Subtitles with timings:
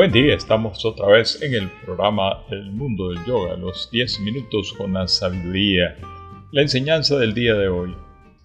[0.00, 4.72] Buen día, estamos otra vez en el programa El Mundo del Yoga, los 10 minutos
[4.72, 5.94] con la sabiduría.
[6.52, 7.94] La enseñanza del día de hoy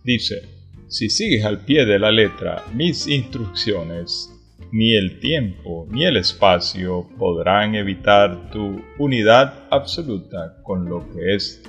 [0.03, 0.41] dice,
[0.89, 4.37] si sigues al pie de la letra mis instrucciones,
[4.73, 11.63] ni el tiempo ni el espacio podrán evitar tu unidad absoluta con lo que es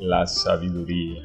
[0.00, 1.22] la sabiduría.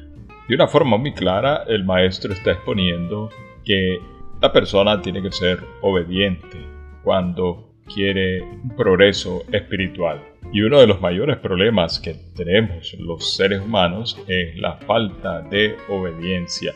[0.48, 3.28] De una forma muy clara, el maestro está exponiendo
[3.64, 3.98] que
[4.40, 6.64] la persona tiene que ser obediente
[7.02, 10.22] cuando quiere un progreso espiritual.
[10.52, 15.76] Y uno de los mayores problemas que tenemos los seres humanos es la falta de
[15.88, 16.72] obediencia,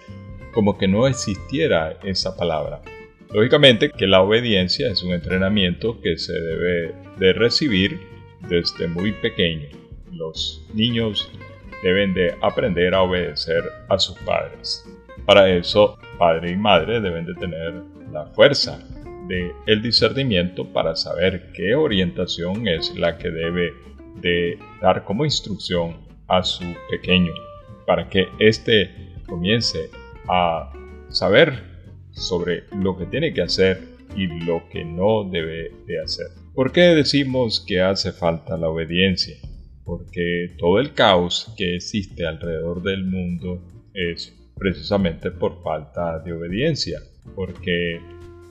[0.52, 2.80] como que no existiera esa palabra.
[3.32, 8.00] Lógicamente que la obediencia es un entrenamiento que se debe de recibir
[8.48, 9.68] desde muy pequeño.
[10.12, 11.30] Los niños
[11.82, 14.84] deben de aprender a obedecer a sus padres.
[15.26, 17.74] Para eso, padre y madre deben de tener
[18.10, 18.82] la fuerza
[19.28, 23.72] de el discernimiento para saber qué orientación es la que debe
[24.20, 27.32] de dar como instrucción a su pequeño
[27.86, 28.90] para que éste
[29.26, 29.90] comience
[30.28, 30.72] a
[31.08, 31.62] saber
[32.10, 33.80] sobre lo que tiene que hacer
[34.16, 36.26] y lo que no debe de hacer.
[36.54, 39.36] ¿Por qué decimos que hace falta la obediencia?
[39.84, 43.62] Porque todo el caos que existe alrededor del mundo
[43.94, 47.00] es precisamente por falta de obediencia.
[47.34, 48.00] Porque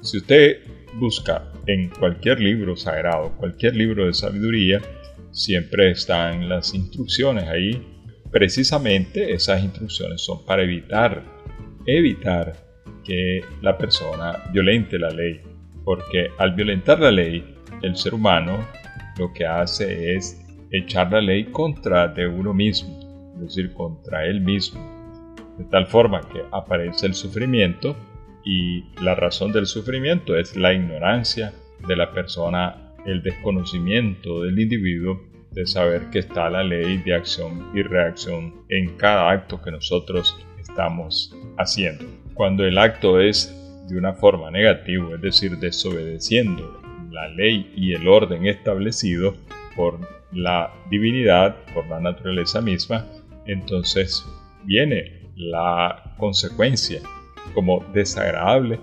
[0.01, 0.59] si usted
[0.95, 4.81] busca en cualquier libro sagrado, cualquier libro de sabiduría,
[5.31, 7.85] siempre están las instrucciones ahí.
[8.31, 11.23] Precisamente esas instrucciones son para evitar,
[11.85, 12.53] evitar
[13.03, 15.41] que la persona violente la ley.
[15.83, 18.67] Porque al violentar la ley, el ser humano
[19.17, 24.41] lo que hace es echar la ley contra de uno mismo, es decir, contra él
[24.41, 24.95] mismo.
[25.57, 27.95] De tal forma que aparece el sufrimiento
[28.47, 31.51] y la razón del sufrimiento es la ignorancia
[31.85, 37.71] de la persona, el desconocimiento del individuo de saber que está la ley de acción
[37.75, 42.05] y reacción en cada acto que nosotros estamos haciendo.
[42.35, 43.53] Cuando el acto es
[43.89, 49.35] de una forma negativa, es decir, desobedeciendo la ley y el orden establecido
[49.75, 49.99] por
[50.31, 53.05] la divinidad, por la naturaleza misma,
[53.45, 54.25] entonces
[54.63, 57.01] viene la consecuencia
[57.53, 58.79] como desagradable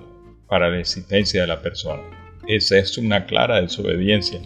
[0.49, 2.03] para la existencia de la persona.
[2.47, 4.41] Esa es una clara desobediencia,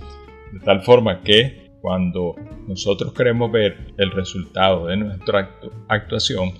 [0.52, 2.34] de tal forma que cuando
[2.66, 5.50] nosotros queremos ver el resultado de nuestra
[5.88, 6.52] actuación,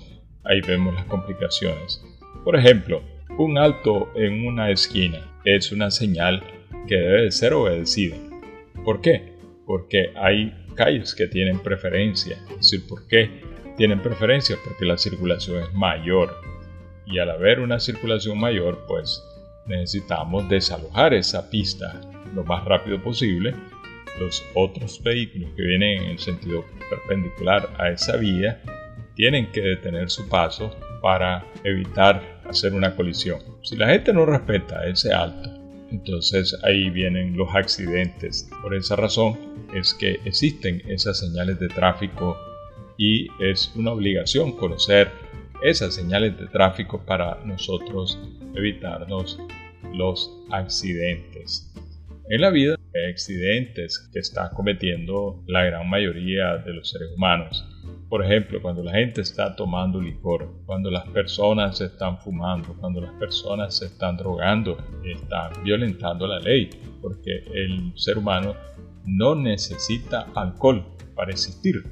[0.43, 2.03] ahí vemos las complicaciones.
[2.43, 3.01] Por ejemplo,
[3.37, 6.43] un alto en una esquina es una señal
[6.87, 8.17] que debe de ser obedecida.
[8.83, 9.33] ¿Por qué?
[9.65, 12.37] Porque hay calles que tienen preferencia.
[12.49, 13.29] Es decir, ¿por qué
[13.77, 14.57] tienen preferencia?
[14.63, 16.35] Porque la circulación es mayor
[17.09, 19.23] y al haber una circulación mayor, pues
[19.65, 21.99] necesitamos desalojar esa pista
[22.35, 23.53] lo más rápido posible.
[24.19, 28.61] Los otros vehículos que vienen en el sentido perpendicular a esa vía
[29.15, 33.39] tienen que detener su paso para evitar hacer una colisión.
[33.63, 35.49] Si la gente no respeta ese alto,
[35.91, 38.49] entonces ahí vienen los accidentes.
[38.61, 39.37] Por esa razón
[39.73, 42.37] es que existen esas señales de tráfico
[42.97, 45.11] y es una obligación conocer
[45.61, 48.17] esas señales de tráfico para nosotros
[48.55, 49.39] evitarnos
[49.93, 51.73] los accidentes.
[52.29, 57.65] En la vida hay accidentes que está cometiendo la gran mayoría de los seres humanos.
[58.07, 63.01] Por ejemplo, cuando la gente está tomando licor, cuando las personas se están fumando, cuando
[63.01, 66.69] las personas se están drogando, están violentando la ley,
[67.01, 68.55] porque el ser humano
[69.05, 71.83] no necesita alcohol para existir.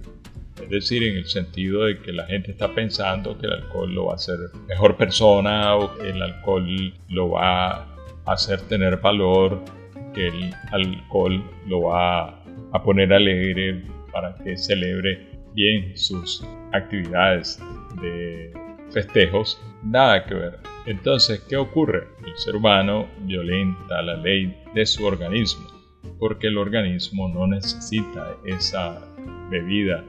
[0.62, 4.06] Es decir, en el sentido de que la gente está pensando que el alcohol lo
[4.06, 4.38] va a hacer
[4.68, 7.88] mejor persona o que el alcohol lo va a
[8.26, 9.64] hacer tener valor,
[10.14, 12.42] que el alcohol lo va
[12.74, 16.44] a poner alegre para que celebre bien sus
[16.74, 17.60] actividades
[18.02, 18.52] de
[18.92, 19.62] festejos.
[19.84, 20.60] Nada que ver.
[20.86, 22.08] Entonces, ¿qué ocurre?
[22.26, 25.78] El ser humano violenta la ley de su organismo
[26.20, 29.02] porque el organismo no necesita esa
[29.50, 30.04] bebida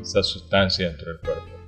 [0.00, 1.58] esa sustancia dentro del cuerpo.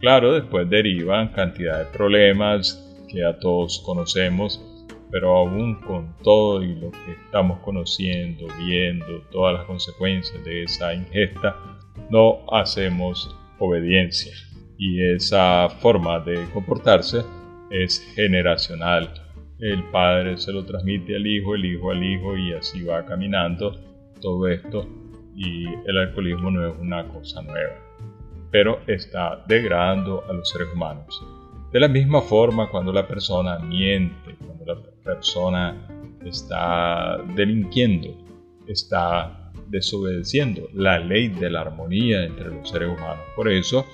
[0.00, 4.62] Claro, después derivan cantidad de problemas que a todos conocemos,
[5.10, 10.94] pero aún con todo y lo que estamos conociendo, viendo, todas las consecuencias de esa
[10.94, 11.56] ingesta,
[12.10, 14.32] no hacemos obediencia.
[14.76, 17.22] Y esa forma de comportarse
[17.70, 19.12] es generacional.
[19.58, 23.80] El padre se lo transmite al hijo, el hijo al hijo y así va caminando
[24.20, 25.07] todo esto
[25.38, 27.76] y el alcoholismo no es una cosa nueva,
[28.50, 31.22] pero está degradando a los seres humanos.
[31.72, 35.76] De la misma forma, cuando la persona miente, cuando la persona
[36.24, 38.08] está delinquiendo,
[38.66, 43.24] está desobedeciendo la ley de la armonía entre los seres humanos.
[43.36, 43.86] Por eso,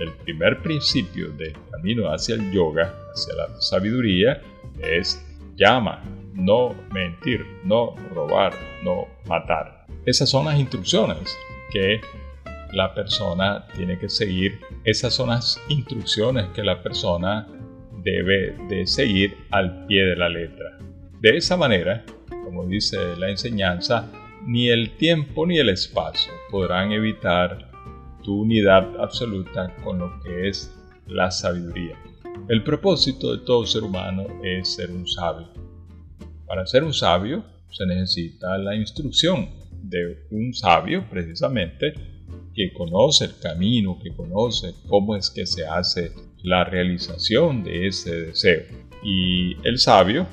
[0.00, 4.40] el primer principio del camino hacia el yoga, hacia la sabiduría,
[4.80, 5.25] es
[5.56, 6.02] llama,
[6.34, 8.52] no mentir, no robar,
[8.84, 9.86] no matar.
[10.04, 11.36] Esas son las instrucciones
[11.72, 12.00] que
[12.72, 14.60] la persona tiene que seguir.
[14.84, 17.46] Esas son las instrucciones que la persona
[18.02, 20.78] debe de seguir al pie de la letra.
[21.20, 22.04] De esa manera,
[22.44, 24.10] como dice la enseñanza,
[24.46, 27.70] ni el tiempo ni el espacio podrán evitar
[28.22, 30.72] tu unidad absoluta con lo que es
[31.06, 31.96] la sabiduría.
[32.48, 35.48] El propósito de todo ser humano es ser un sabio.
[36.46, 39.50] Para ser un sabio se necesita la instrucción
[39.82, 41.92] de un sabio precisamente
[42.54, 46.12] que conoce el camino, que conoce cómo es que se hace
[46.42, 48.62] la realización de ese deseo.
[49.02, 50.26] Y el sabio,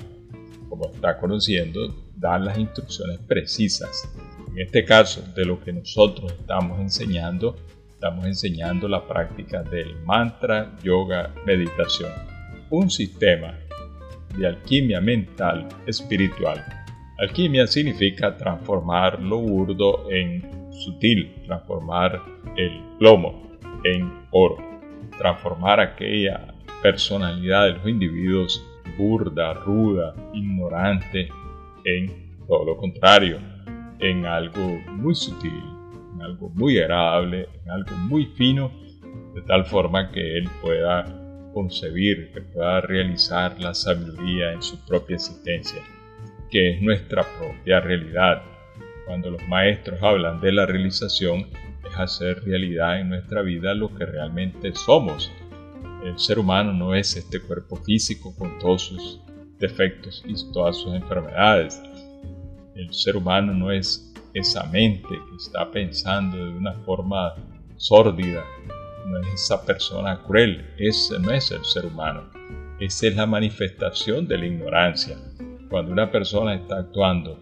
[0.70, 4.08] como está conociendo, da las instrucciones precisas.
[4.52, 7.56] En este caso, de lo que nosotros estamos enseñando,
[8.04, 12.12] estamos enseñando la práctica del mantra, yoga, meditación.
[12.70, 13.58] Un sistema
[14.38, 16.62] de alquimia mental espiritual.
[17.18, 22.22] Alquimia significa transformar lo burdo en sutil, transformar
[22.58, 23.50] el plomo
[23.86, 24.58] en oro,
[25.18, 28.68] transformar aquella personalidad de los individuos
[28.98, 31.30] burda, ruda, ignorante,
[31.86, 33.38] en todo lo contrario,
[34.00, 35.73] en algo muy sutil,
[36.24, 38.72] algo muy agradable, en algo muy fino,
[39.36, 41.06] de tal forma que él pueda
[41.54, 45.82] concebir, que pueda realizar la sabiduría en su propia existencia,
[46.50, 48.42] que es nuestra propia realidad.
[49.06, 51.48] Cuando los maestros hablan de la realización,
[51.86, 55.32] es hacer realidad en nuestra vida lo que realmente somos.
[56.04, 59.22] El ser humano no es este cuerpo físico con todos sus
[59.60, 61.82] defectos y todas sus enfermedades.
[62.76, 67.36] El ser humano no es esa mente que está pensando de una forma
[67.78, 68.44] sórdida,
[69.06, 72.30] no es esa persona cruel, ese no es el ser humano.
[72.80, 75.18] Esa es la manifestación de la ignorancia.
[75.70, 77.40] Cuando una persona está actuando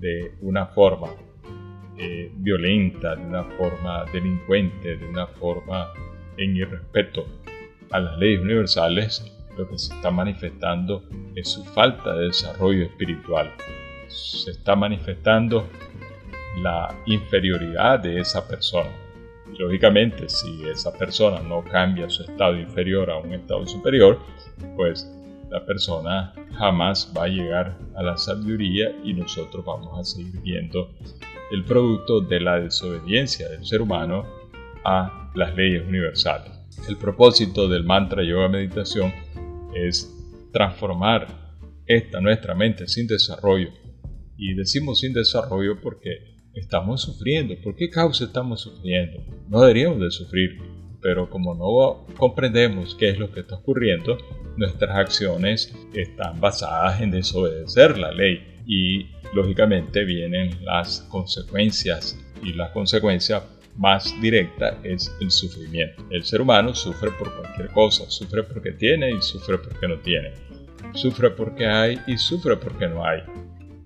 [0.00, 1.08] de una forma
[1.98, 5.92] eh, violenta, de una forma delincuente, de una forma
[6.36, 7.26] en irrespeto
[7.90, 13.52] a las leyes universales, lo que se está manifestando es su falta de desarrollo espiritual.
[14.08, 15.68] Se está manifestando
[16.56, 18.90] la inferioridad de esa persona
[19.58, 24.20] lógicamente, si esa persona no cambia su estado inferior a un estado superior,
[24.76, 25.10] pues
[25.50, 30.90] la persona jamás va a llegar a la sabiduría y nosotros vamos a seguir viendo
[31.52, 34.26] el producto de la desobediencia del ser humano
[34.84, 36.52] a las leyes universales.
[36.88, 39.12] El propósito del mantra yoga meditación
[39.74, 40.12] es
[40.52, 41.28] transformar
[41.86, 43.70] esta nuestra mente sin desarrollo.
[44.36, 47.54] Y decimos sin desarrollo porque estamos sufriendo.
[47.62, 49.22] ¿Por qué causa estamos sufriendo?
[49.48, 50.58] No deberíamos de sufrir,
[51.00, 54.18] pero como no comprendemos qué es lo que está ocurriendo,
[54.56, 62.72] nuestras acciones están basadas en desobedecer la ley y lógicamente vienen las consecuencias y la
[62.72, 63.42] consecuencia
[63.76, 66.02] más directa es el sufrimiento.
[66.10, 70.32] El ser humano sufre por cualquier cosa, sufre porque tiene y sufre porque no tiene.
[70.94, 73.22] Sufre porque hay y sufre porque no hay.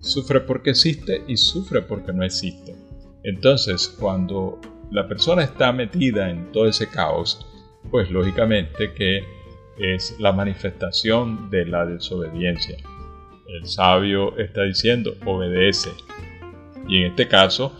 [0.00, 2.74] Sufre porque existe y sufre porque no existe.
[3.22, 4.58] Entonces, cuando
[4.90, 7.46] la persona está metida en todo ese caos,
[7.90, 9.22] pues lógicamente que
[9.78, 12.76] es la manifestación de la desobediencia.
[13.48, 15.90] El sabio está diciendo, obedece.
[16.88, 17.72] Y en este caso,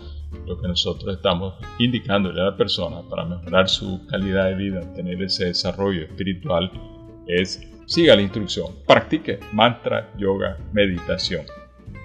[0.45, 5.21] lo que nosotros estamos indicándole a la persona para mejorar su calidad de vida, tener
[5.21, 6.71] ese desarrollo espiritual,
[7.27, 11.45] es siga la instrucción, practique mantra, yoga, meditación.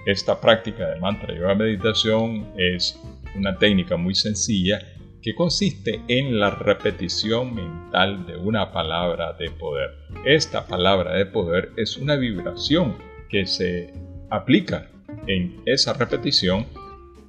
[0.05, 2.99] Esta práctica de mantra yoga meditación es
[3.35, 4.79] una técnica muy sencilla
[5.21, 9.89] que consiste en la repetición mental de una palabra de poder.
[10.25, 12.95] Esta palabra de poder es una vibración
[13.29, 13.93] que se
[14.29, 14.89] aplica
[15.27, 16.65] en esa repetición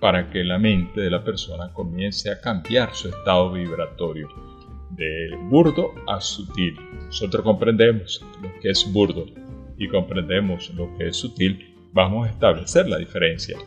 [0.00, 4.28] para que la mente de la persona comience a cambiar su estado vibratorio
[4.90, 6.76] de burdo a sutil.
[7.06, 9.26] Nosotros comprendemos lo que es burdo
[9.76, 13.58] y comprendemos lo que es sutil vamos a establecer la diferencia.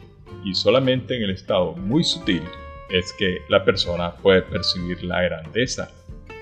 [0.44, 2.44] Y solamente en el estado muy sutil
[2.90, 5.90] es que la persona puede percibir la grandeza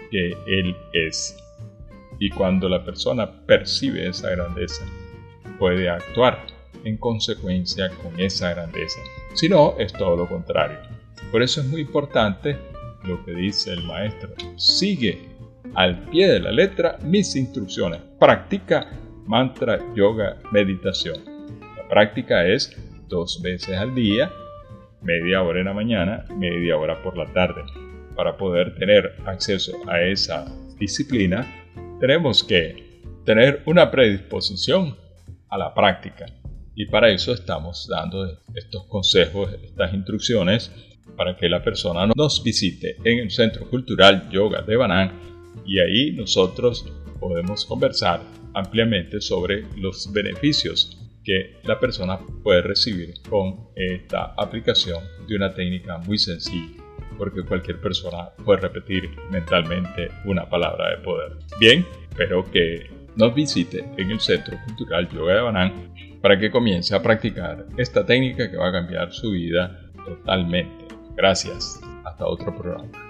[0.09, 1.37] que él es.
[2.19, 4.85] Y cuando la persona percibe esa grandeza,
[5.57, 6.45] puede actuar
[6.83, 8.99] en consecuencia con esa grandeza.
[9.33, 10.77] Si no, es todo lo contrario.
[11.31, 12.57] Por eso es muy importante
[13.03, 14.29] lo que dice el maestro.
[14.57, 15.29] Sigue
[15.75, 18.01] al pie de la letra mis instrucciones.
[18.19, 18.91] Practica
[19.25, 21.38] mantra, yoga, meditación
[21.89, 22.73] práctica es
[23.09, 24.31] dos veces al día
[25.01, 27.63] media hora en la mañana, media hora por la tarde.
[28.15, 30.45] Para poder tener acceso a esa
[30.77, 31.47] disciplina,
[31.99, 34.97] tenemos que tener una predisposición
[35.49, 36.25] a la práctica.
[36.75, 40.71] Y para eso estamos dando estos consejos, estas instrucciones,
[41.15, 45.11] para que la persona nos visite en el Centro Cultural Yoga de Banán
[45.65, 46.85] y ahí nosotros
[47.19, 48.21] podemos conversar
[48.53, 55.99] ampliamente sobre los beneficios que la persona puede recibir con esta aplicación de una técnica
[55.99, 56.83] muy sencilla
[57.19, 61.33] porque cualquier persona puede repetir mentalmente una palabra de poder.
[61.59, 66.95] Bien, espero que nos visite en el Centro Cultural Yoga de Banán para que comience
[66.95, 70.85] a practicar esta técnica que va a cambiar su vida totalmente.
[71.15, 71.79] Gracias.
[72.05, 73.08] Hasta otro programa.